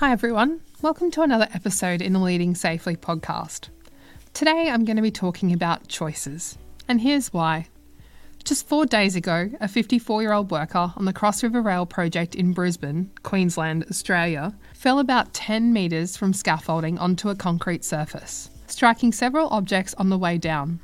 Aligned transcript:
Hi, 0.00 0.12
everyone. 0.12 0.60
Welcome 0.82 1.10
to 1.12 1.22
another 1.22 1.48
episode 1.54 2.02
in 2.02 2.12
the 2.12 2.18
Leading 2.18 2.54
Safely 2.54 2.96
podcast. 2.96 3.70
Today, 4.34 4.68
I'm 4.68 4.84
going 4.84 4.96
to 4.96 5.02
be 5.02 5.10
talking 5.10 5.54
about 5.54 5.88
choices, 5.88 6.58
and 6.86 7.00
here's 7.00 7.32
why. 7.32 7.68
Just 8.44 8.68
four 8.68 8.84
days 8.84 9.16
ago, 9.16 9.48
a 9.58 9.66
54 9.66 10.20
year 10.20 10.34
old 10.34 10.50
worker 10.50 10.92
on 10.96 11.06
the 11.06 11.14
Cross 11.14 11.42
River 11.42 11.62
Rail 11.62 11.86
project 11.86 12.34
in 12.34 12.52
Brisbane, 12.52 13.10
Queensland, 13.22 13.86
Australia, 13.88 14.54
fell 14.74 14.98
about 14.98 15.32
10 15.32 15.72
metres 15.72 16.14
from 16.14 16.34
scaffolding 16.34 16.98
onto 16.98 17.30
a 17.30 17.34
concrete 17.34 17.82
surface, 17.82 18.50
striking 18.66 19.12
several 19.12 19.48
objects 19.48 19.94
on 19.94 20.10
the 20.10 20.18
way 20.18 20.36
down. 20.36 20.78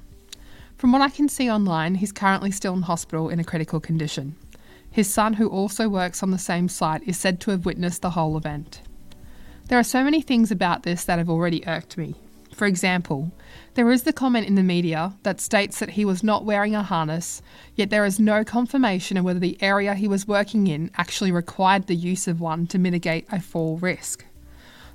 From 0.79 0.91
what 0.91 1.03
I 1.03 1.11
can 1.11 1.29
see 1.29 1.51
online, 1.51 1.97
he's 1.97 2.13
currently 2.13 2.51
still 2.51 2.73
in 2.73 2.81
hospital 2.81 3.29
in 3.29 3.41
a 3.41 3.45
critical 3.45 3.79
condition. 3.79 4.37
His 4.91 5.13
son, 5.13 5.35
who 5.35 5.49
also 5.49 5.87
works 5.87 6.23
on 6.23 6.31
the 6.31 6.39
same 6.39 6.71
site, 6.71 7.03
is 7.07 7.19
said 7.19 7.43
to 7.43 7.51
have 7.51 7.67
witnessed 7.67 8.01
the 8.01 8.11
whole 8.11 8.39
event. 8.39 8.81
There 9.69 9.79
are 9.79 9.85
so 9.85 10.05
many 10.05 10.21
things 10.21 10.51
about 10.51 10.83
this 10.83 11.05
that 11.05 11.19
have 11.19 11.31
already 11.31 11.67
irked 11.67 11.97
me. 11.97 12.15
For 12.55 12.67
example, 12.67 13.33
there 13.75 13.91
is 13.91 14.03
the 14.03 14.13
comment 14.13 14.47
in 14.47 14.55
the 14.55 14.63
media 14.63 15.15
that 15.23 15.41
states 15.41 15.79
that 15.79 15.91
he 15.91 16.05
was 16.05 16.23
not 16.23 16.45
wearing 16.45 16.75
a 16.75 16.83
harness, 16.83 17.41
yet 17.75 17.89
there 17.89 18.05
is 18.05 18.21
no 18.21 18.45
confirmation 18.45 19.17
of 19.17 19.25
whether 19.25 19.41
the 19.41 19.57
area 19.63 19.95
he 19.95 20.07
was 20.07 20.29
working 20.29 20.67
in 20.67 20.91
actually 20.97 21.33
required 21.33 21.87
the 21.87 21.97
use 21.97 22.29
of 22.29 22.41
one 22.41 22.67
to 22.67 22.79
mitigate 22.79 23.27
a 23.33 23.41
fall 23.41 23.79
risk. 23.79 24.27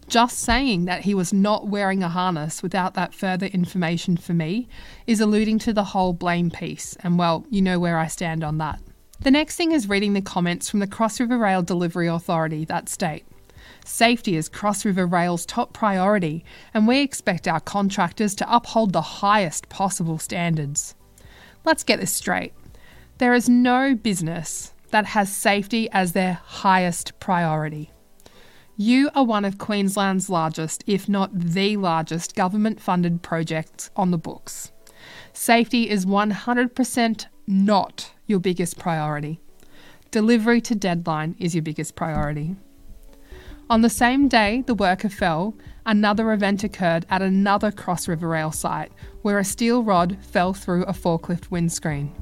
Just 0.08 0.40
saying 0.40 0.86
that 0.86 1.02
he 1.02 1.16
was 1.16 1.34
not 1.34 1.68
wearing 1.68 2.04
a 2.04 2.10
harness 2.10 2.62
without 2.62 2.94
that 2.94 3.14
further 3.14 3.48
information 3.48 4.16
for 4.16 4.34
me 4.34 4.68
is 5.08 5.20
alluding 5.20 5.60
to 5.60 5.74
the 5.74 5.84
whole 5.84 6.14
blame 6.14 6.52
piece, 6.52 6.96
and 7.02 7.18
well, 7.18 7.46
you 7.50 7.62
know 7.62 7.80
where 7.80 7.98
I 7.98 8.08
stand 8.08 8.44
on 8.44 8.60
that. 8.60 8.80
The 9.20 9.32
next 9.32 9.56
thing 9.56 9.72
is 9.72 9.90
reading 9.90 10.14
the 10.14 10.22
comments 10.22 10.70
from 10.70 10.80
the 10.80 10.88
Cross 10.88 11.20
River 11.20 11.40
Rail 11.40 11.64
Delivery 11.64 12.08
Authority 12.08 12.64
that 12.66 12.88
state 12.88 13.26
Safety 13.88 14.36
is 14.36 14.50
Cross 14.50 14.84
River 14.84 15.08
Rail's 15.08 15.46
top 15.46 15.72
priority, 15.72 16.44
and 16.74 16.90
we 16.90 17.00
expect 17.00 17.48
our 17.48 17.62
contractors 17.62 18.36
to 18.36 18.56
uphold 18.56 18.92
the 18.92 19.02
highest 19.02 19.70
possible 19.70 20.20
standards. 20.20 20.94
Let's 21.64 21.86
get 21.86 22.02
this 22.02 22.12
straight. 22.12 22.54
There 23.18 23.34
is 23.34 23.48
no 23.48 23.96
business 23.96 24.74
that 24.92 25.06
has 25.06 25.34
safety 25.34 25.90
as 25.92 26.12
their 26.12 26.34
highest 26.44 27.18
priority. 27.22 27.90
You 28.76 29.10
are 29.16 29.24
one 29.24 29.46
of 29.46 29.58
Queensland's 29.58 30.30
largest, 30.30 30.84
if 30.86 31.08
not 31.08 31.32
the 31.34 31.78
largest, 31.78 32.36
government 32.36 32.82
funded 32.82 33.22
projects 33.24 33.90
on 33.96 34.12
the 34.12 34.18
books. 34.18 34.74
Safety 35.32 35.90
is 35.90 36.06
100% 36.06 37.26
not 37.48 38.12
your 38.26 38.40
biggest 38.40 38.78
priority. 38.78 39.40
Delivery 40.12 40.60
to 40.62 40.76
deadline 40.76 41.38
is 41.40 41.56
your 41.56 41.64
biggest 41.64 41.96
priority. 41.96 42.58
On 43.70 43.82
the 43.82 43.90
same 43.90 44.30
day 44.30 44.64
the 44.66 44.76
worker 44.76 45.10
fell, 45.10 45.54
another 45.86 46.32
event 46.32 46.64
occurred 46.64 47.06
at 47.10 47.22
another 47.22 47.70
Cross 47.70 48.08
River 48.08 48.30
Rail 48.30 48.52
site 48.52 48.94
where 49.24 49.40
a 49.40 49.44
steel 49.44 49.84
rod 49.84 50.18
fell 50.22 50.54
through 50.54 50.84
a 50.84 50.94
forklift 50.94 51.52
windscreen. 51.52 52.14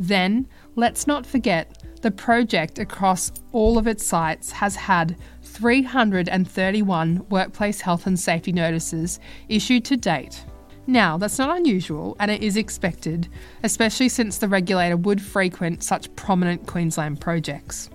Then, 0.00 0.48
let's 0.74 1.06
not 1.06 1.26
forget, 1.26 1.84
the 2.00 2.10
project 2.10 2.78
across 2.78 3.30
all 3.52 3.76
of 3.76 3.86
its 3.86 4.04
sites 4.04 4.50
has 4.50 4.74
had 4.74 5.16
331 5.42 7.26
workplace 7.28 7.82
health 7.82 8.06
and 8.06 8.18
safety 8.18 8.50
notices 8.50 9.20
issued 9.50 9.84
to 9.84 9.98
date. 9.98 10.42
Now, 10.86 11.18
that's 11.18 11.38
not 11.38 11.54
unusual 11.54 12.16
and 12.18 12.30
it 12.30 12.42
is 12.42 12.56
expected, 12.56 13.28
especially 13.62 14.08
since 14.08 14.38
the 14.38 14.48
regulator 14.48 14.96
would 14.96 15.20
frequent 15.20 15.82
such 15.82 16.14
prominent 16.16 16.66
Queensland 16.66 17.20
projects. 17.20 17.90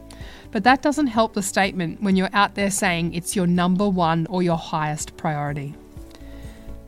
But 0.51 0.63
that 0.63 0.81
doesn't 0.81 1.07
help 1.07 1.33
the 1.33 1.41
statement 1.41 2.01
when 2.01 2.15
you're 2.15 2.29
out 2.33 2.55
there 2.55 2.71
saying 2.71 3.13
it's 3.13 3.35
your 3.35 3.47
number 3.47 3.87
one 3.87 4.27
or 4.29 4.43
your 4.43 4.57
highest 4.57 5.17
priority. 5.17 5.75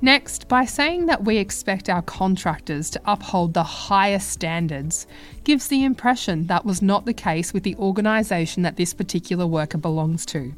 Next, 0.01 0.47
by 0.47 0.63
saying 0.63 1.07
that 1.07 1.25
we 1.25 1.37
expect 1.37 1.89
our 1.89 2.01
contractors 2.01 2.89
to 2.91 3.01
uphold 3.03 3.53
the 3.53 3.63
highest 3.63 4.29
standards, 4.29 5.05
gives 5.43 5.67
the 5.67 5.83
impression 5.83 6.47
that 6.47 6.65
was 6.65 6.81
not 6.81 7.05
the 7.05 7.13
case 7.13 7.51
with 7.51 7.63
the 7.63 7.75
organisation 7.75 8.63
that 8.63 8.77
this 8.77 8.93
particular 8.93 9.45
worker 9.45 9.77
belongs 9.77 10.25
to. 10.27 10.53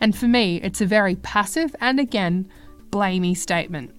And 0.00 0.16
for 0.16 0.26
me, 0.26 0.60
it's 0.62 0.80
a 0.80 0.86
very 0.86 1.14
passive 1.14 1.76
and 1.80 2.00
again, 2.00 2.50
blamey 2.90 3.36
statement. 3.36 3.94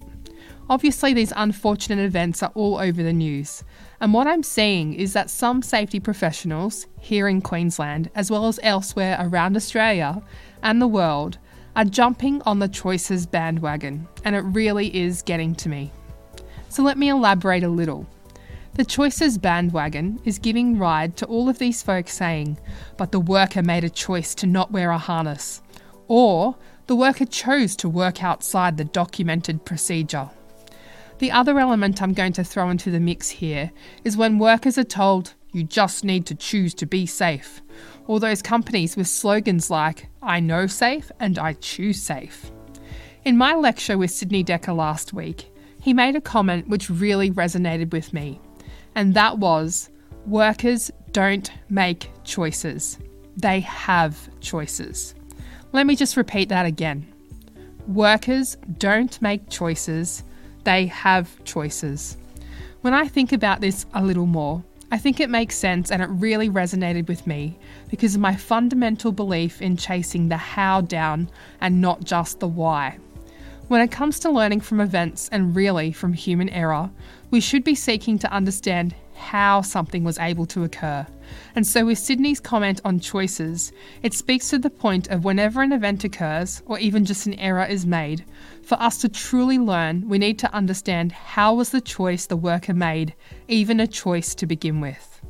Obviously, 0.70 1.12
these 1.12 1.32
unfortunate 1.36 2.02
events 2.02 2.42
are 2.42 2.50
all 2.54 2.78
over 2.78 3.02
the 3.02 3.12
news. 3.12 3.64
And 4.00 4.14
what 4.14 4.26
I'm 4.26 4.42
seeing 4.42 4.94
is 4.94 5.12
that 5.12 5.28
some 5.28 5.60
safety 5.60 6.00
professionals 6.00 6.86
here 7.00 7.28
in 7.28 7.42
Queensland, 7.42 8.10
as 8.14 8.30
well 8.30 8.46
as 8.46 8.58
elsewhere 8.62 9.18
around 9.20 9.56
Australia 9.56 10.22
and 10.62 10.80
the 10.80 10.88
world, 10.88 11.36
are 11.76 11.84
jumping 11.84 12.40
on 12.42 12.60
the 12.60 12.68
choices 12.68 13.26
bandwagon, 13.26 14.08
and 14.24 14.34
it 14.34 14.40
really 14.40 14.94
is 14.96 15.20
getting 15.22 15.54
to 15.56 15.68
me. 15.68 15.92
So 16.70 16.82
let 16.82 16.96
me 16.96 17.10
elaborate 17.10 17.62
a 17.62 17.68
little. 17.68 18.06
The 18.74 18.84
choices 18.84 19.36
bandwagon 19.36 20.20
is 20.24 20.38
giving 20.38 20.78
ride 20.78 21.16
to 21.18 21.26
all 21.26 21.48
of 21.48 21.58
these 21.58 21.82
folks 21.82 22.14
saying, 22.14 22.58
but 22.96 23.12
the 23.12 23.20
worker 23.20 23.62
made 23.62 23.84
a 23.84 23.90
choice 23.90 24.34
to 24.36 24.46
not 24.46 24.72
wear 24.72 24.90
a 24.90 24.98
harness, 24.98 25.60
or 26.08 26.56
the 26.86 26.96
worker 26.96 27.26
chose 27.26 27.76
to 27.76 27.88
work 27.88 28.24
outside 28.24 28.76
the 28.76 28.84
documented 28.84 29.64
procedure. 29.64 30.30
The 31.18 31.30
other 31.30 31.58
element 31.58 32.02
I'm 32.02 32.12
going 32.12 32.32
to 32.34 32.44
throw 32.44 32.70
into 32.70 32.90
the 32.90 33.00
mix 33.00 33.30
here 33.30 33.70
is 34.04 34.16
when 34.16 34.38
workers 34.38 34.76
are 34.78 34.84
told, 34.84 35.34
you 35.52 35.62
just 35.62 36.04
need 36.04 36.26
to 36.26 36.34
choose 36.34 36.74
to 36.74 36.86
be 36.86 37.06
safe, 37.06 37.62
or 38.06 38.18
those 38.18 38.42
companies 38.42 38.96
with 38.96 39.06
slogans 39.06 39.70
like, 39.70 40.08
I 40.20 40.40
know 40.40 40.66
safe 40.66 41.12
and 41.20 41.38
I 41.38 41.52
choose 41.54 42.02
safe. 42.02 42.50
In 43.24 43.38
my 43.38 43.54
lecture 43.54 43.96
with 43.96 44.10
Sidney 44.10 44.42
Dekker 44.42 44.76
last 44.76 45.12
week, 45.12 45.50
he 45.80 45.94
made 45.94 46.16
a 46.16 46.20
comment 46.20 46.68
which 46.68 46.90
really 46.90 47.30
resonated 47.30 47.92
with 47.92 48.12
me, 48.12 48.40
and 48.96 49.14
that 49.14 49.38
was 49.38 49.90
workers 50.26 50.90
don't 51.12 51.50
make 51.70 52.10
choices, 52.24 52.98
they 53.36 53.60
have 53.60 54.28
choices. 54.40 55.14
Let 55.72 55.86
me 55.86 55.94
just 55.94 56.16
repeat 56.16 56.48
that 56.48 56.66
again. 56.66 57.06
Workers 57.86 58.56
don't 58.78 59.20
make 59.22 59.48
choices, 59.48 60.24
they 60.64 60.86
have 60.86 61.42
choices. 61.44 62.16
When 62.80 62.92
I 62.94 63.08
think 63.08 63.32
about 63.32 63.60
this 63.60 63.86
a 63.94 64.04
little 64.04 64.26
more, 64.26 64.62
I 64.90 64.98
think 64.98 65.18
it 65.18 65.30
makes 65.30 65.56
sense 65.56 65.90
and 65.90 66.02
it 66.02 66.06
really 66.06 66.48
resonated 66.48 67.08
with 67.08 67.26
me 67.26 67.58
because 67.90 68.14
of 68.14 68.20
my 68.20 68.36
fundamental 68.36 69.12
belief 69.12 69.62
in 69.62 69.76
chasing 69.76 70.28
the 70.28 70.36
how 70.36 70.82
down 70.82 71.30
and 71.60 71.80
not 71.80 72.04
just 72.04 72.40
the 72.40 72.48
why. 72.48 72.98
When 73.68 73.80
it 73.80 73.90
comes 73.90 74.18
to 74.20 74.30
learning 74.30 74.60
from 74.60 74.80
events 74.80 75.28
and 75.32 75.56
really 75.56 75.90
from 75.90 76.12
human 76.12 76.50
error, 76.50 76.90
we 77.30 77.40
should 77.40 77.64
be 77.64 77.74
seeking 77.74 78.18
to 78.18 78.32
understand 78.32 78.94
how 79.14 79.62
something 79.62 80.04
was 80.04 80.18
able 80.18 80.46
to 80.46 80.64
occur. 80.64 81.06
And 81.54 81.66
so, 81.66 81.86
with 81.86 81.98
Sidney's 81.98 82.40
comment 82.40 82.80
on 82.84 83.00
choices, 83.00 83.72
it 84.02 84.14
speaks 84.14 84.48
to 84.50 84.58
the 84.58 84.70
point 84.70 85.08
of 85.08 85.24
whenever 85.24 85.62
an 85.62 85.72
event 85.72 86.04
occurs, 86.04 86.62
or 86.66 86.78
even 86.78 87.04
just 87.04 87.26
an 87.26 87.34
error 87.34 87.64
is 87.64 87.86
made, 87.86 88.24
for 88.62 88.80
us 88.80 88.98
to 88.98 89.08
truly 89.08 89.58
learn, 89.58 90.08
we 90.08 90.18
need 90.18 90.38
to 90.38 90.54
understand 90.54 91.12
how 91.12 91.54
was 91.54 91.70
the 91.70 91.80
choice 91.80 92.26
the 92.26 92.36
worker 92.36 92.72
made 92.72 93.14
even 93.46 93.78
a 93.78 93.86
choice 93.86 94.34
to 94.36 94.46
begin 94.46 94.80
with. 94.80 95.20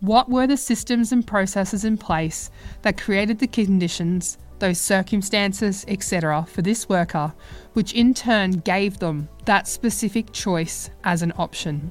What 0.00 0.28
were 0.28 0.46
the 0.46 0.58
systems 0.58 1.10
and 1.10 1.26
processes 1.26 1.84
in 1.84 1.96
place 1.96 2.50
that 2.82 3.00
created 3.00 3.38
the 3.38 3.46
conditions, 3.46 4.36
those 4.58 4.78
circumstances, 4.78 5.86
etc., 5.88 6.46
for 6.48 6.60
this 6.60 6.86
worker, 6.86 7.32
which 7.72 7.94
in 7.94 8.12
turn 8.12 8.52
gave 8.52 8.98
them 8.98 9.28
that 9.46 9.66
specific 9.66 10.32
choice 10.32 10.90
as 11.04 11.22
an 11.22 11.32
option? 11.38 11.90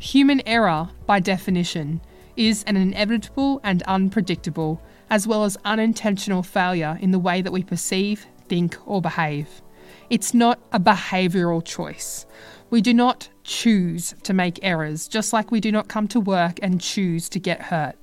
Human 0.00 0.42
error, 0.48 0.88
by 1.06 1.20
definition, 1.20 2.00
is 2.36 2.64
an 2.64 2.76
inevitable 2.76 3.60
and 3.62 3.82
unpredictable, 3.82 4.80
as 5.10 5.26
well 5.26 5.44
as 5.44 5.58
unintentional 5.64 6.42
failure 6.42 6.98
in 7.00 7.10
the 7.10 7.18
way 7.18 7.42
that 7.42 7.52
we 7.52 7.62
perceive, 7.62 8.26
think, 8.48 8.76
or 8.86 9.00
behave. 9.00 9.62
It's 10.10 10.34
not 10.34 10.60
a 10.72 10.80
behavioural 10.80 11.64
choice. 11.64 12.26
We 12.70 12.80
do 12.80 12.94
not 12.94 13.28
choose 13.44 14.14
to 14.22 14.32
make 14.32 14.58
errors, 14.62 15.08
just 15.08 15.32
like 15.32 15.50
we 15.50 15.60
do 15.60 15.72
not 15.72 15.88
come 15.88 16.08
to 16.08 16.20
work 16.20 16.58
and 16.62 16.80
choose 16.80 17.28
to 17.30 17.38
get 17.38 17.60
hurt. 17.60 17.96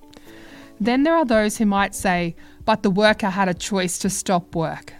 Then 0.79 1.03
there 1.03 1.15
are 1.15 1.25
those 1.25 1.57
who 1.57 1.65
might 1.65 1.95
say, 1.95 2.35
but 2.65 2.83
the 2.83 2.91
worker 2.91 3.29
had 3.29 3.49
a 3.49 3.53
choice 3.53 3.97
to 3.99 4.09
stop 4.09 4.55
work. 4.55 4.93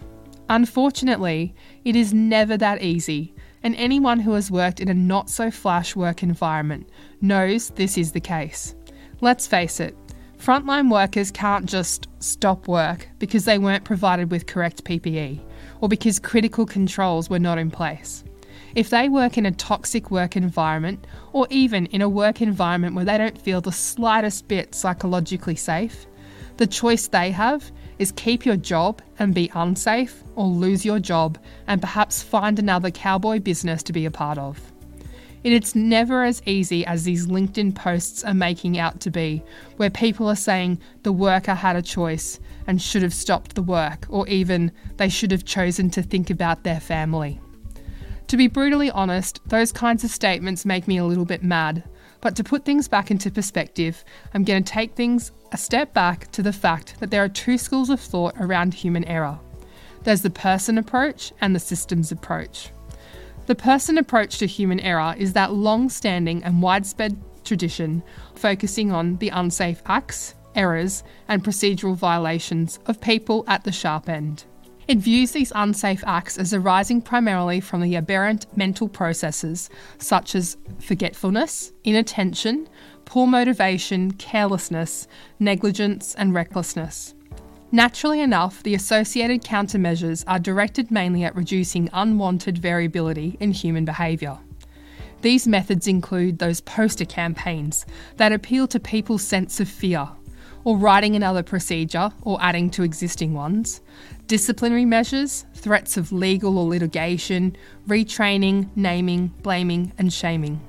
Unfortunately, 0.48 1.54
it 1.84 1.94
is 1.94 2.12
never 2.12 2.56
that 2.56 2.82
easy, 2.82 3.32
and 3.62 3.76
anyone 3.76 4.20
who 4.20 4.32
has 4.32 4.50
worked 4.50 4.80
in 4.80 4.88
a 4.88 4.94
not 4.94 5.30
so 5.30 5.50
flash 5.50 5.94
work 5.94 6.22
environment 6.22 6.88
knows 7.20 7.70
this 7.70 7.96
is 7.96 8.12
the 8.12 8.20
case. 8.20 8.74
Let's 9.22 9.46
face 9.46 9.80
it, 9.80 9.94
frontline 10.38 10.90
workers 10.90 11.30
can't 11.30 11.66
just 11.66 12.08
stop 12.20 12.66
work 12.66 13.06
because 13.18 13.44
they 13.44 13.58
weren't 13.58 13.84
provided 13.84 14.30
with 14.30 14.46
correct 14.46 14.82
PPE 14.84 15.40
or 15.82 15.90
because 15.90 16.18
critical 16.18 16.64
controls 16.64 17.28
were 17.28 17.38
not 17.38 17.58
in 17.58 17.70
place. 17.70 18.24
If 18.74 18.88
they 18.88 19.10
work 19.10 19.36
in 19.36 19.44
a 19.44 19.50
toxic 19.50 20.10
work 20.10 20.36
environment, 20.36 21.06
or 21.34 21.46
even 21.50 21.84
in 21.86 22.00
a 22.00 22.08
work 22.08 22.40
environment 22.40 22.94
where 22.94 23.04
they 23.04 23.18
don't 23.18 23.38
feel 23.38 23.60
the 23.60 23.72
slightest 23.72 24.48
bit 24.48 24.74
psychologically 24.74 25.56
safe, 25.56 26.06
the 26.56 26.66
choice 26.66 27.06
they 27.06 27.30
have 27.30 27.70
is 27.98 28.12
keep 28.12 28.46
your 28.46 28.56
job 28.56 29.02
and 29.18 29.34
be 29.34 29.50
unsafe, 29.54 30.22
or 30.34 30.46
lose 30.46 30.82
your 30.82 30.98
job 30.98 31.36
and 31.66 31.82
perhaps 31.82 32.22
find 32.22 32.58
another 32.58 32.90
cowboy 32.90 33.38
business 33.38 33.82
to 33.82 33.92
be 33.92 34.06
a 34.06 34.10
part 34.10 34.38
of. 34.38 34.72
It's 35.42 35.74
never 35.74 36.24
as 36.24 36.42
easy 36.44 36.84
as 36.84 37.04
these 37.04 37.26
LinkedIn 37.26 37.74
posts 37.74 38.24
are 38.24 38.34
making 38.34 38.78
out 38.78 39.00
to 39.00 39.10
be, 39.10 39.42
where 39.76 39.88
people 39.88 40.28
are 40.28 40.36
saying 40.36 40.80
the 41.02 41.12
worker 41.12 41.54
had 41.54 41.76
a 41.76 41.82
choice 41.82 42.38
and 42.66 42.80
should 42.80 43.02
have 43.02 43.14
stopped 43.14 43.54
the 43.54 43.62
work, 43.62 44.06
or 44.10 44.28
even 44.28 44.70
they 44.98 45.08
should 45.08 45.30
have 45.30 45.44
chosen 45.44 45.88
to 45.90 46.02
think 46.02 46.28
about 46.28 46.62
their 46.62 46.80
family. 46.80 47.40
To 48.28 48.36
be 48.36 48.48
brutally 48.48 48.90
honest, 48.90 49.40
those 49.46 49.72
kinds 49.72 50.04
of 50.04 50.10
statements 50.10 50.66
make 50.66 50.86
me 50.86 50.98
a 50.98 51.04
little 51.04 51.24
bit 51.24 51.42
mad. 51.42 51.84
But 52.20 52.36
to 52.36 52.44
put 52.44 52.66
things 52.66 52.86
back 52.86 53.10
into 53.10 53.30
perspective, 53.30 54.04
I'm 54.34 54.44
going 54.44 54.62
to 54.62 54.72
take 54.72 54.94
things 54.94 55.32
a 55.52 55.56
step 55.56 55.94
back 55.94 56.30
to 56.32 56.42
the 56.42 56.52
fact 56.52 57.00
that 57.00 57.10
there 57.10 57.24
are 57.24 57.28
two 57.28 57.56
schools 57.56 57.88
of 57.88 57.98
thought 57.98 58.34
around 58.38 58.74
human 58.74 59.04
error 59.04 59.40
there's 60.04 60.22
the 60.22 60.30
person 60.30 60.78
approach 60.78 61.32
and 61.40 61.54
the 61.54 61.60
systems 61.60 62.10
approach. 62.10 62.70
The 63.50 63.56
person 63.56 63.98
approach 63.98 64.38
to 64.38 64.46
human 64.46 64.78
error 64.78 65.12
is 65.18 65.32
that 65.32 65.52
long 65.52 65.88
standing 65.88 66.44
and 66.44 66.62
widespread 66.62 67.20
tradition 67.42 68.00
focusing 68.36 68.92
on 68.92 69.16
the 69.16 69.30
unsafe 69.30 69.82
acts, 69.86 70.36
errors, 70.54 71.02
and 71.26 71.42
procedural 71.42 71.96
violations 71.96 72.78
of 72.86 73.00
people 73.00 73.42
at 73.48 73.64
the 73.64 73.72
sharp 73.72 74.08
end. 74.08 74.44
It 74.86 74.98
views 74.98 75.32
these 75.32 75.50
unsafe 75.52 76.04
acts 76.06 76.38
as 76.38 76.54
arising 76.54 77.02
primarily 77.02 77.58
from 77.58 77.80
the 77.80 77.96
aberrant 77.96 78.46
mental 78.56 78.88
processes 78.88 79.68
such 79.98 80.36
as 80.36 80.56
forgetfulness, 80.78 81.72
inattention, 81.82 82.68
poor 83.04 83.26
motivation, 83.26 84.12
carelessness, 84.12 85.08
negligence, 85.40 86.14
and 86.14 86.32
recklessness. 86.34 87.16
Naturally 87.72 88.20
enough, 88.20 88.64
the 88.64 88.74
associated 88.74 89.44
countermeasures 89.44 90.24
are 90.26 90.40
directed 90.40 90.90
mainly 90.90 91.22
at 91.22 91.36
reducing 91.36 91.88
unwanted 91.92 92.58
variability 92.58 93.36
in 93.38 93.52
human 93.52 93.84
behaviour. 93.84 94.38
These 95.22 95.46
methods 95.46 95.86
include 95.86 96.38
those 96.40 96.60
poster 96.60 97.04
campaigns 97.04 97.86
that 98.16 98.32
appeal 98.32 98.66
to 98.68 98.80
people's 98.80 99.22
sense 99.22 99.60
of 99.60 99.68
fear, 99.68 100.08
or 100.64 100.76
writing 100.76 101.14
another 101.14 101.44
procedure 101.44 102.10
or 102.22 102.42
adding 102.42 102.70
to 102.70 102.82
existing 102.82 103.34
ones, 103.34 103.80
disciplinary 104.26 104.84
measures, 104.84 105.44
threats 105.54 105.96
of 105.96 106.10
legal 106.10 106.58
or 106.58 106.68
litigation, 106.68 107.56
retraining, 107.86 108.68
naming, 108.74 109.28
blaming, 109.42 109.92
and 109.96 110.12
shaming. 110.12 110.60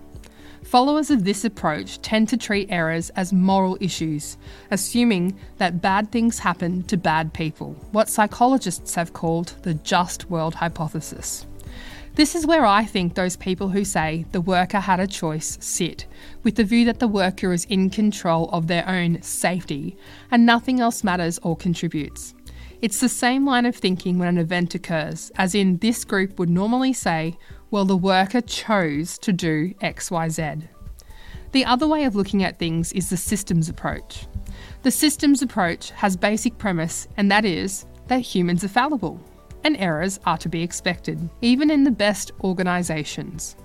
Followers 0.72 1.12
of 1.12 1.26
this 1.26 1.44
approach 1.44 2.02
tend 2.02 2.30
to 2.30 2.38
treat 2.38 2.72
errors 2.72 3.10
as 3.10 3.34
moral 3.34 3.78
issues, 3.82 4.38
assuming 4.72 5.38
that 5.58 5.82
bad 5.82 6.14
things 6.14 6.40
happen 6.40 6.84
to 6.84 6.96
bad 6.96 7.34
people, 7.34 7.74
what 7.92 8.08
psychologists 8.08 8.96
have 8.96 9.12
called 9.12 9.54
the 9.64 9.74
just 9.74 10.30
world 10.30 10.56
hypothesis. 10.56 11.46
This 12.16 12.36
is 12.36 12.48
where 12.48 12.66
I 12.66 12.86
think 12.86 13.16
those 13.16 13.36
people 13.36 13.68
who 13.68 13.84
say 13.84 14.26
the 14.32 14.40
worker 14.40 14.80
had 14.80 15.02
a 15.02 15.08
choice 15.08 15.58
sit, 15.60 16.06
with 16.44 16.56
the 16.56 16.64
view 16.64 16.86
that 16.86 17.00
the 17.00 17.08
worker 17.10 17.52
is 17.52 17.66
in 17.66 17.90
control 17.90 18.48
of 18.52 18.68
their 18.68 18.88
own 18.88 19.22
safety 19.22 19.98
and 20.32 20.46
nothing 20.46 20.80
else 20.80 21.04
matters 21.04 21.38
or 21.44 21.58
contributes. 21.58 22.34
It's 22.82 23.00
the 23.00 23.10
same 23.10 23.46
line 23.46 23.68
of 23.68 23.76
thinking 23.76 24.18
when 24.18 24.28
an 24.28 24.38
event 24.40 24.74
occurs, 24.74 25.32
as 25.36 25.54
in 25.54 25.78
this 25.78 26.04
group 26.04 26.40
would 26.40 26.50
normally 26.50 26.94
say, 26.94 27.38
well, 27.70 27.86
the 27.86 27.96
worker 27.96 28.42
chose 28.42 29.20
to 29.20 29.32
do 29.32 29.76
XYZ. 29.84 30.68
The 31.52 31.66
other 31.66 31.88
way 31.88 32.06
of 32.06 32.16
looking 32.16 32.44
at 32.44 32.58
things 32.58 32.92
is 32.94 33.12
the 33.12 33.18
systems 33.18 33.70
approach. 33.70 34.26
The 34.82 34.90
systems 34.90 35.44
approach 35.44 35.92
has 35.92 36.18
basic 36.18 36.58
premise, 36.58 37.08
and 37.18 37.30
that 37.30 37.46
is 37.46 37.86
that 38.08 38.22
humans 38.22 38.64
are 38.64 38.70
fallible 38.70 39.20
and 39.64 39.78
errors 39.78 40.20
are 40.26 40.40
to 40.40 40.50
be 40.50 40.64
expected, 40.64 41.30
even 41.42 41.70
in 41.70 41.84
the 41.84 41.92
best 41.92 42.32
organisations. 42.44 43.58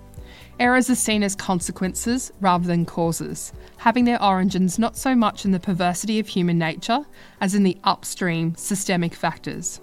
Errors 0.58 0.88
are 0.88 0.94
seen 0.94 1.22
as 1.22 1.34
consequences 1.34 2.32
rather 2.40 2.66
than 2.66 2.86
causes, 2.86 3.52
having 3.76 4.06
their 4.06 4.22
origins 4.22 4.78
not 4.78 4.96
so 4.96 5.14
much 5.14 5.44
in 5.44 5.50
the 5.50 5.60
perversity 5.60 6.18
of 6.18 6.28
human 6.28 6.58
nature 6.58 7.04
as 7.42 7.54
in 7.54 7.62
the 7.62 7.76
upstream 7.84 8.54
systemic 8.56 9.14
factors. 9.14 9.82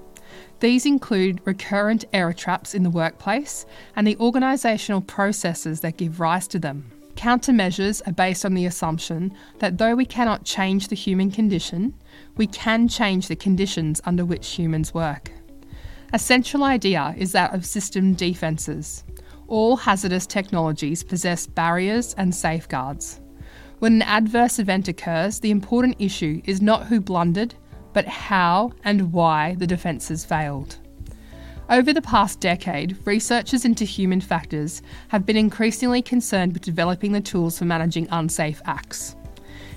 These 0.62 0.88
include 0.88 1.42
recurrent 1.46 2.06
error 2.12 2.34
traps 2.34 2.74
in 2.74 2.82
the 2.82 2.90
workplace 2.90 3.68
and 3.96 4.08
the 4.08 4.16
organisational 4.16 5.06
processes 5.06 5.82
that 5.82 5.98
give 5.98 6.20
rise 6.20 6.48
to 6.48 6.58
them. 6.60 6.90
Countermeasures 7.14 8.02
are 8.08 8.14
based 8.14 8.44
on 8.44 8.56
the 8.56 8.66
assumption 8.66 9.32
that 9.60 9.78
though 9.78 9.94
we 9.94 10.06
cannot 10.06 10.44
change 10.44 10.88
the 10.88 10.96
human 10.96 11.30
condition, 11.30 11.94
we 12.36 12.48
can 12.48 12.88
change 12.88 13.28
the 13.28 13.36
conditions 13.36 14.02
under 14.06 14.26
which 14.26 14.48
humans 14.48 14.92
work. 14.92 15.32
A 16.14 16.18
central 16.18 16.64
idea 16.64 17.14
is 17.16 17.32
that 17.34 17.54
of 17.54 17.64
system 17.64 18.14
defences. 18.14 19.04
All 19.54 19.76
hazardous 19.76 20.26
technologies 20.26 21.04
possess 21.04 21.46
barriers 21.46 22.16
and 22.16 22.34
safeguards. 22.34 23.22
When 23.78 23.94
an 23.94 24.02
adverse 24.02 24.58
event 24.58 24.88
occurs, 24.88 25.40
the 25.40 25.52
important 25.52 25.98
issue 26.00 26.42
is 26.46 26.60
not 26.60 26.88
who 26.88 27.00
blundered, 27.00 27.54
but 27.94 28.08
how 28.08 28.72
and 28.84 29.14
why 29.14 29.54
the 29.60 29.68
defences 29.68 30.26
failed. 30.26 30.80
Over 31.70 31.94
the 31.94 32.02
past 32.02 32.40
decade, 32.40 32.98
researchers 33.06 33.64
into 33.64 33.86
human 33.86 34.22
factors 34.22 34.82
have 35.10 35.24
been 35.24 35.38
increasingly 35.38 36.02
concerned 36.02 36.54
with 36.54 36.64
developing 36.64 37.12
the 37.12 37.22
tools 37.22 37.60
for 37.60 37.66
managing 37.66 38.08
unsafe 38.10 38.60
acts. 38.66 39.16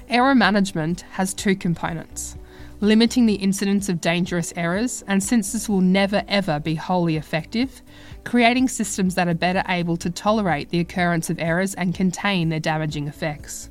Error 0.09 0.35
management 0.35 1.03
has 1.11 1.35
two 1.35 1.55
components 1.55 2.39
limiting 2.81 3.27
the 3.27 3.35
incidence 3.35 3.89
of 3.89 4.01
dangerous 4.01 4.53
errors, 4.57 5.03
and 5.07 5.23
since 5.23 5.53
this 5.53 5.69
will 5.69 5.81
never 5.81 6.23
ever 6.29 6.61
be 6.61 6.75
wholly 6.75 7.17
effective, 7.17 7.83
creating 8.25 8.69
systems 8.69 9.15
that 9.15 9.29
are 9.29 9.35
better 9.35 9.63
able 9.69 9.97
to 9.97 10.11
tolerate 10.11 10.71
the 10.71 10.81
occurrence 10.81 11.31
of 11.31 11.39
errors 11.39 11.75
and 11.75 11.95
contain 11.95 12.49
their 12.49 12.61
damaging 12.61 13.07
effects 13.07 13.71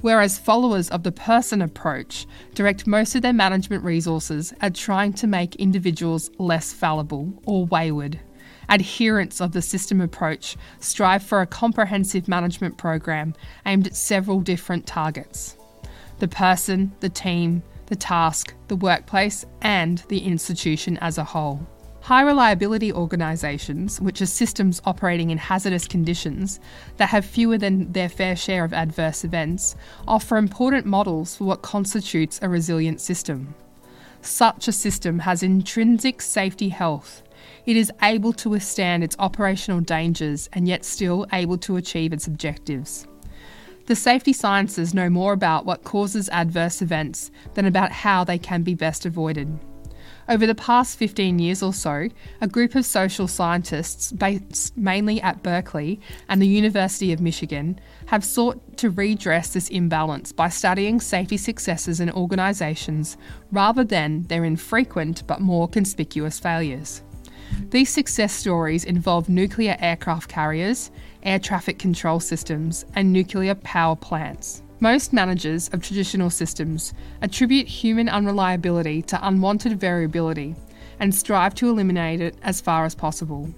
whereas 0.00 0.38
followers 0.38 0.88
of 0.90 1.02
the 1.02 1.12
person 1.12 1.62
approach 1.62 2.26
direct 2.54 2.86
most 2.86 3.14
of 3.14 3.22
their 3.22 3.32
management 3.32 3.84
resources 3.84 4.52
at 4.60 4.74
trying 4.74 5.12
to 5.12 5.26
make 5.26 5.56
individuals 5.56 6.30
less 6.38 6.72
fallible 6.72 7.32
or 7.44 7.66
wayward. 7.66 8.18
Adherents 8.68 9.40
of 9.40 9.52
the 9.52 9.62
system 9.62 10.00
approach 10.00 10.56
strive 10.78 11.22
for 11.22 11.40
a 11.40 11.46
comprehensive 11.46 12.28
management 12.28 12.76
program 12.76 13.34
aimed 13.66 13.86
at 13.86 13.96
several 13.96 14.40
different 14.40 14.86
targets 14.86 15.56
the 16.18 16.28
person, 16.28 16.92
the 17.00 17.08
team, 17.08 17.62
the 17.90 17.96
task, 17.96 18.54
the 18.68 18.76
workplace, 18.76 19.44
and 19.60 19.98
the 20.08 20.20
institution 20.20 20.96
as 20.98 21.18
a 21.18 21.24
whole. 21.24 21.60
High 22.02 22.22
reliability 22.22 22.92
organisations, 22.94 24.00
which 24.00 24.22
are 24.22 24.26
systems 24.26 24.80
operating 24.86 25.28
in 25.28 25.36
hazardous 25.36 25.86
conditions 25.86 26.58
that 26.96 27.10
have 27.10 27.26
fewer 27.26 27.58
than 27.58 27.92
their 27.92 28.08
fair 28.08 28.34
share 28.36 28.64
of 28.64 28.72
adverse 28.72 29.22
events, 29.22 29.76
offer 30.08 30.38
important 30.38 30.86
models 30.86 31.36
for 31.36 31.44
what 31.44 31.60
constitutes 31.60 32.38
a 32.40 32.48
resilient 32.48 33.02
system. 33.02 33.54
Such 34.22 34.68
a 34.68 34.72
system 34.72 35.18
has 35.18 35.42
intrinsic 35.42 36.22
safety 36.22 36.70
health. 36.70 37.22
It 37.66 37.76
is 37.76 37.92
able 38.02 38.32
to 38.34 38.50
withstand 38.50 39.04
its 39.04 39.16
operational 39.18 39.80
dangers 39.80 40.48
and 40.54 40.66
yet 40.66 40.84
still 40.84 41.26
able 41.32 41.58
to 41.58 41.76
achieve 41.76 42.12
its 42.12 42.26
objectives. 42.26 43.06
The 43.90 43.96
safety 43.96 44.32
sciences 44.32 44.94
know 44.94 45.10
more 45.10 45.32
about 45.32 45.66
what 45.66 45.82
causes 45.82 46.28
adverse 46.28 46.80
events 46.80 47.32
than 47.54 47.66
about 47.66 47.90
how 47.90 48.22
they 48.22 48.38
can 48.38 48.62
be 48.62 48.72
best 48.72 49.04
avoided. 49.04 49.58
Over 50.28 50.46
the 50.46 50.54
past 50.54 50.96
15 50.96 51.40
years 51.40 51.60
or 51.60 51.74
so, 51.74 52.08
a 52.40 52.46
group 52.46 52.76
of 52.76 52.86
social 52.86 53.26
scientists 53.26 54.12
based 54.12 54.76
mainly 54.76 55.20
at 55.20 55.42
Berkeley 55.42 55.98
and 56.28 56.40
the 56.40 56.46
University 56.46 57.12
of 57.12 57.20
Michigan 57.20 57.80
have 58.06 58.24
sought 58.24 58.76
to 58.76 58.90
redress 58.90 59.52
this 59.54 59.68
imbalance 59.70 60.30
by 60.30 60.50
studying 60.50 61.00
safety 61.00 61.36
successes 61.36 61.98
in 61.98 62.12
organisations 62.12 63.16
rather 63.50 63.82
than 63.82 64.22
their 64.28 64.44
infrequent 64.44 65.26
but 65.26 65.40
more 65.40 65.66
conspicuous 65.66 66.38
failures. 66.38 67.02
These 67.70 67.90
success 67.90 68.32
stories 68.32 68.84
involve 68.84 69.28
nuclear 69.28 69.76
aircraft 69.80 70.28
carriers, 70.28 70.90
air 71.22 71.38
traffic 71.38 71.78
control 71.78 72.20
systems, 72.20 72.84
and 72.94 73.12
nuclear 73.12 73.54
power 73.54 73.96
plants. 73.96 74.62
Most 74.80 75.12
managers 75.12 75.68
of 75.68 75.82
traditional 75.82 76.30
systems 76.30 76.94
attribute 77.22 77.68
human 77.68 78.08
unreliability 78.08 79.02
to 79.02 79.26
unwanted 79.26 79.78
variability 79.78 80.54
and 80.98 81.14
strive 81.14 81.54
to 81.56 81.68
eliminate 81.68 82.20
it 82.20 82.34
as 82.42 82.60
far 82.60 82.84
as 82.84 82.94
possible. 82.94 83.50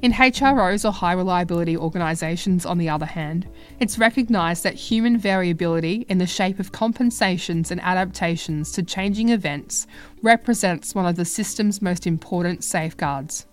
In 0.00 0.12
HROs 0.12 0.88
or 0.88 0.92
high 0.92 1.14
reliability 1.14 1.76
organisations, 1.76 2.64
on 2.64 2.78
the 2.78 2.88
other 2.88 3.04
hand, 3.04 3.48
it's 3.80 3.98
recognised 3.98 4.62
that 4.62 4.74
human 4.74 5.18
variability 5.18 6.06
in 6.08 6.18
the 6.18 6.26
shape 6.26 6.60
of 6.60 6.70
compensations 6.70 7.72
and 7.72 7.80
adaptations 7.80 8.70
to 8.72 8.84
changing 8.84 9.30
events 9.30 9.88
represents 10.22 10.94
one 10.94 11.04
of 11.04 11.16
the 11.16 11.24
system's 11.24 11.82
most 11.82 12.06
important 12.06 12.62
safeguards. 12.62 13.46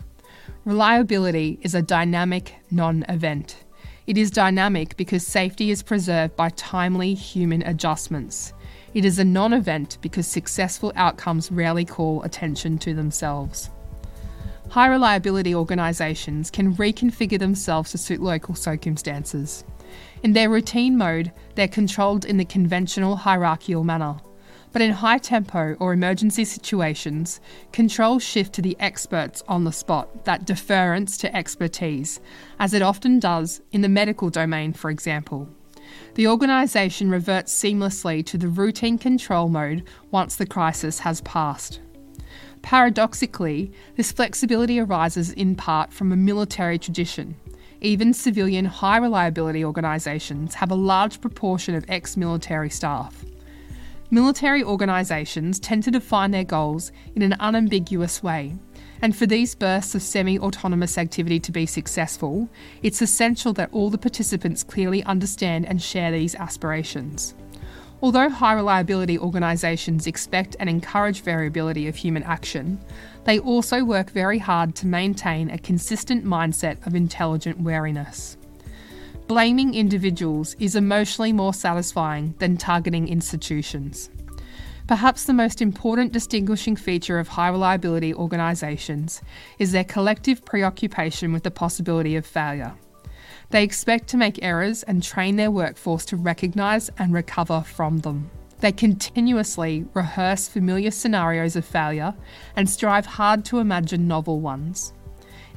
Reliability 0.66 1.58
is 1.64 1.74
a 1.74 1.82
dynamic 1.82 2.54
non 2.70 3.04
event. 3.10 3.64
It 4.06 4.16
is 4.16 4.30
dynamic 4.30 4.96
because 4.98 5.26
safety 5.26 5.72
is 5.72 5.82
preserved 5.82 6.36
by 6.36 6.50
timely 6.50 7.16
human 7.16 7.64
adjustments. 7.64 8.54
It 8.94 9.04
is 9.04 9.18
a 9.18 9.26
non 9.26 9.52
event 9.52 9.98
because 10.00 10.28
successful 10.28 10.94
outcomes 10.96 11.52
rarely 11.52 11.86
call 11.86 12.22
attention 12.22 12.78
to 12.80 12.94
themselves. 12.94 13.72
High 14.70 14.88
reliability 14.88 15.56
organisations 15.56 16.52
can 16.52 16.76
reconfigure 16.76 17.40
themselves 17.40 17.92
to 17.92 17.98
suit 17.98 18.20
local 18.20 18.56
circumstances. 18.56 19.64
In 20.24 20.34
their 20.34 20.50
routine 20.50 20.98
mode, 20.98 21.32
they're 21.56 21.68
controlled 21.68 22.26
in 22.26 22.38
the 22.38 22.46
conventional 22.46 23.16
hierarchical 23.16 23.84
manner. 23.84 24.18
But 24.74 24.82
in 24.82 24.92
high 24.92 25.20
tempo 25.20 25.78
or 25.80 25.94
emergency 25.94 26.44
situations, 26.44 27.40
controls 27.72 28.24
shift 28.24 28.54
to 28.56 28.62
the 28.62 28.76
experts 28.80 29.42
on 29.48 29.64
the 29.64 29.72
spot, 29.72 30.26
that 30.26 30.46
deference 30.46 31.18
to 31.20 31.34
expertise, 31.34 32.20
as 32.60 32.74
it 32.74 32.82
often 32.82 33.20
does 33.20 33.62
in 33.72 33.80
the 33.80 33.88
medical 33.88 34.30
domain, 34.30 34.74
for 34.74 34.90
example. 34.90 35.48
The 36.16 36.28
organisation 36.28 37.10
reverts 37.10 37.54
seamlessly 37.54 38.26
to 38.26 38.38
the 38.38 38.50
routine 38.50 38.98
control 38.98 39.48
mode 39.48 39.84
once 40.12 40.36
the 40.36 40.46
crisis 40.46 41.00
has 41.00 41.22
passed. 41.22 41.80
Paradoxically, 42.66 43.72
this 43.96 44.12
flexibility 44.12 44.80
arises 44.80 45.32
in 45.32 45.56
part 45.56 45.94
from 45.94 46.12
a 46.12 46.16
military 46.16 46.80
tradition. 46.80 47.36
Even 47.80 48.12
civilian 48.12 48.66
high 48.66 48.98
reliability 48.98 49.64
organisations 49.64 50.56
have 50.56 50.72
a 50.72 50.76
large 50.76 51.22
proportion 51.22 51.76
of 51.76 51.86
ex 51.88 52.18
military 52.18 52.72
staff. 52.72 53.24
Military 54.10 54.64
organisations 54.64 55.60
tend 55.60 55.84
to 55.84 55.92
define 55.92 56.32
their 56.32 56.44
goals 56.44 56.92
in 57.16 57.22
an 57.22 57.36
unambiguous 57.40 58.24
way, 58.24 58.56
and 59.00 59.16
for 59.16 59.28
these 59.28 59.54
bursts 59.54 59.94
of 59.94 60.02
semi 60.02 60.40
autonomous 60.40 60.98
activity 60.98 61.40
to 61.42 61.52
be 61.52 61.68
successful, 61.68 62.50
it's 62.82 63.00
essential 63.00 63.54
that 63.54 63.70
all 63.74 63.92
the 63.92 64.00
participants 64.00 64.64
clearly 64.64 65.04
understand 65.04 65.68
and 65.68 65.80
share 65.80 66.12
these 66.12 66.34
aspirations. 66.34 67.36
Although 68.02 68.30
high 68.30 68.54
reliability 68.54 69.18
organisations 69.18 70.06
expect 70.06 70.56
and 70.60 70.70
encourage 70.70 71.22
variability 71.22 71.88
of 71.88 71.96
human 71.96 72.24
action, 72.24 72.80
they 73.24 73.40
also 73.40 73.84
work 73.84 74.12
very 74.12 74.38
hard 74.38 74.76
to 74.76 74.88
maintain 74.88 75.50
a 75.50 75.58
consistent 75.58 76.26
mindset 76.26 76.86
of 76.86 76.94
intelligent 76.94 77.60
wariness. 77.62 78.38
Blaming 79.28 79.74
individuals 79.74 80.56
is 80.60 80.76
emotionally 80.76 81.34
more 81.34 81.54
satisfying 81.54 82.36
than 82.38 82.58
targeting 82.58 83.08
institutions. 83.08 84.12
Perhaps 84.88 85.26
the 85.26 85.34
most 85.34 85.64
important 85.64 86.12
distinguishing 86.12 86.76
feature 86.76 87.18
of 87.18 87.30
high 87.30 87.50
reliability 87.50 88.14
organisations 88.14 89.20
is 89.58 89.72
their 89.72 89.84
collective 89.84 90.46
preoccupation 90.46 91.34
with 91.34 91.42
the 91.42 91.50
possibility 91.50 92.16
of 92.16 92.24
failure. 92.24 92.76
They 93.50 93.64
expect 93.64 94.08
to 94.10 94.18
make 94.18 94.44
errors 94.44 94.84
and 94.84 95.02
train 95.02 95.36
their 95.36 95.52
workforce 95.52 96.06
to 96.06 96.18
recognise 96.18 96.90
and 96.98 97.14
recover 97.14 97.62
from 97.62 98.00
them. 98.00 98.30
They 98.60 98.72
continuously 98.72 99.86
rehearse 99.94 100.48
familiar 100.48 100.92
scenarios 100.92 101.56
of 101.56 101.66
failure 101.66 102.16
and 102.56 102.70
strive 102.70 103.06
hard 103.06 103.46
to 103.46 103.60
imagine 103.60 104.08
novel 104.08 104.40
ones. 104.40 104.94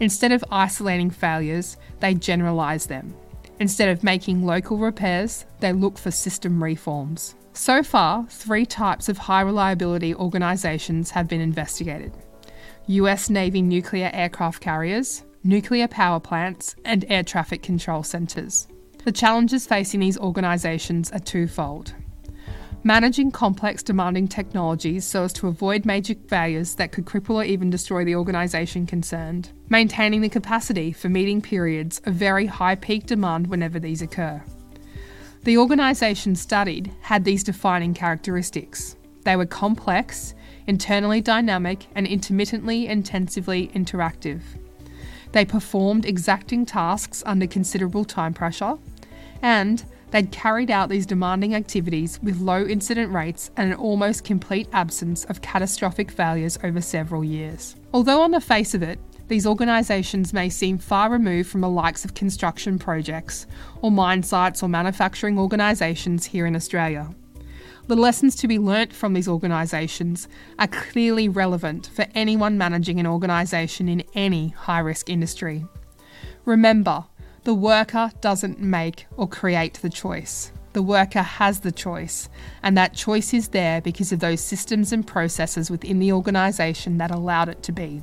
Instead 0.00 0.32
of 0.32 0.44
isolating 0.50 1.10
failures, 1.10 1.76
they 2.00 2.14
generalise 2.14 2.86
them. 2.86 3.14
Instead 3.60 3.88
of 3.88 4.04
making 4.04 4.44
local 4.44 4.78
repairs, 4.78 5.44
they 5.60 5.72
look 5.72 5.98
for 5.98 6.10
system 6.10 6.62
reforms. 6.62 7.34
So 7.52 7.82
far, 7.82 8.24
three 8.28 8.64
types 8.64 9.08
of 9.08 9.18
high 9.18 9.40
reliability 9.40 10.14
organisations 10.14 11.10
have 11.10 11.26
been 11.26 11.40
investigated 11.40 12.12
US 12.86 13.28
Navy 13.28 13.60
nuclear 13.60 14.10
aircraft 14.14 14.62
carriers, 14.62 15.24
nuclear 15.48 15.88
power 15.88 16.20
plants, 16.20 16.76
and 16.84 17.06
air 17.08 17.22
traffic 17.22 17.62
control 17.62 18.02
centres. 18.02 18.68
The 19.04 19.12
challenges 19.12 19.66
facing 19.66 20.00
these 20.00 20.18
organisations 20.18 21.10
are 21.10 21.18
twofold. 21.18 21.94
Managing 22.84 23.30
complex, 23.30 23.82
demanding 23.82 24.28
technologies 24.28 25.06
so 25.06 25.24
as 25.24 25.32
to 25.32 25.48
avoid 25.48 25.86
major 25.86 26.14
failures 26.28 26.74
that 26.74 26.92
could 26.92 27.06
cripple 27.06 27.36
or 27.36 27.44
even 27.44 27.70
destroy 27.70 28.04
the 28.04 28.14
organisation 28.14 28.84
concerned. 28.84 29.50
Maintaining 29.70 30.20
the 30.20 30.28
capacity 30.28 30.92
for 30.92 31.08
meeting 31.08 31.40
periods 31.40 32.02
of 32.04 32.12
very 32.12 32.44
high 32.44 32.74
peak 32.74 33.06
demand 33.06 33.46
whenever 33.46 33.80
these 33.80 34.02
occur. 34.02 34.42
The 35.44 35.56
organisation 35.56 36.36
studied 36.36 36.92
had 37.00 37.24
these 37.24 37.42
defining 37.42 37.94
characteristics. 37.94 38.96
They 39.24 39.34
were 39.34 39.46
complex, 39.46 40.34
internally 40.66 41.22
dynamic, 41.22 41.86
and 41.94 42.06
intermittently 42.06 42.86
intensively 42.86 43.68
interactive. 43.68 44.42
They 45.38 45.44
performed 45.44 46.04
exacting 46.04 46.66
tasks 46.66 47.22
under 47.24 47.46
considerable 47.46 48.04
time 48.04 48.34
pressure, 48.34 48.76
and 49.40 49.84
they'd 50.10 50.32
carried 50.32 50.68
out 50.68 50.88
these 50.88 51.06
demanding 51.06 51.54
activities 51.54 52.18
with 52.20 52.40
low 52.40 52.66
incident 52.66 53.12
rates 53.12 53.52
and 53.56 53.70
an 53.70 53.78
almost 53.78 54.24
complete 54.24 54.68
absence 54.72 55.24
of 55.26 55.40
catastrophic 55.40 56.10
failures 56.10 56.58
over 56.64 56.80
several 56.80 57.22
years. 57.22 57.76
Although, 57.94 58.20
on 58.22 58.32
the 58.32 58.40
face 58.40 58.74
of 58.74 58.82
it, 58.82 58.98
these 59.28 59.46
organisations 59.46 60.32
may 60.32 60.48
seem 60.48 60.76
far 60.76 61.08
removed 61.08 61.48
from 61.48 61.60
the 61.60 61.68
likes 61.68 62.04
of 62.04 62.14
construction 62.14 62.76
projects, 62.76 63.46
or 63.80 63.92
mine 63.92 64.24
sites, 64.24 64.60
or 64.60 64.68
manufacturing 64.68 65.38
organisations 65.38 66.26
here 66.26 66.46
in 66.46 66.56
Australia. 66.56 67.14
The 67.88 67.96
lessons 67.96 68.34
to 68.36 68.48
be 68.48 68.58
learnt 68.58 68.92
from 68.92 69.14
these 69.14 69.28
organisations 69.28 70.28
are 70.58 70.66
clearly 70.66 71.26
relevant 71.26 71.86
for 71.86 72.04
anyone 72.14 72.58
managing 72.58 73.00
an 73.00 73.06
organisation 73.06 73.88
in 73.88 74.04
any 74.12 74.48
high 74.48 74.80
risk 74.80 75.08
industry. 75.08 75.64
Remember, 76.44 77.06
the 77.44 77.54
worker 77.54 78.12
doesn't 78.20 78.60
make 78.60 79.06
or 79.16 79.26
create 79.26 79.78
the 79.80 79.88
choice. 79.88 80.52
The 80.74 80.82
worker 80.82 81.22
has 81.22 81.60
the 81.60 81.72
choice, 81.72 82.28
and 82.62 82.76
that 82.76 82.92
choice 82.92 83.32
is 83.32 83.48
there 83.48 83.80
because 83.80 84.12
of 84.12 84.20
those 84.20 84.42
systems 84.42 84.92
and 84.92 85.06
processes 85.06 85.70
within 85.70 85.98
the 85.98 86.12
organisation 86.12 86.98
that 86.98 87.10
allowed 87.10 87.48
it 87.48 87.62
to 87.62 87.72
be. 87.72 88.02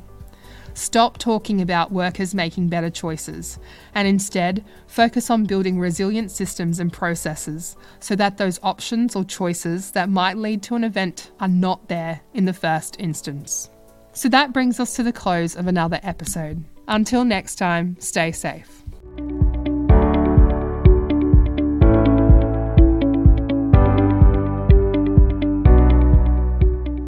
Stop 0.76 1.18
talking 1.18 1.62
about 1.62 1.94
workers 1.94 2.36
making 2.36 2.68
better 2.68 2.90
choices 2.90 3.58
and 3.96 4.06
instead 4.06 4.64
focus 4.88 5.30
on 5.30 5.46
building 5.46 5.80
resilient 5.80 6.32
systems 6.32 6.82
and 6.82 6.92
processes 6.92 7.78
so 8.02 8.14
that 8.16 8.38
those 8.38 8.60
options 8.62 9.16
or 9.16 9.24
choices 9.24 9.92
that 9.92 10.10
might 10.10 10.38
lead 10.38 10.62
to 10.64 10.76
an 10.76 10.84
event 10.84 11.32
are 11.40 11.48
not 11.48 11.88
there 11.88 12.20
in 12.34 12.44
the 12.44 12.54
first 12.54 13.00
instance. 13.00 13.70
So 14.12 14.28
that 14.30 14.52
brings 14.52 14.82
us 14.82 14.98
to 14.98 15.04
the 15.04 15.14
close 15.14 15.56
of 15.56 15.68
another 15.68 16.02
episode. 16.04 16.62
Until 16.90 17.24
next 17.24 17.56
time, 17.56 17.96
stay 18.00 18.34
safe. 18.34 18.84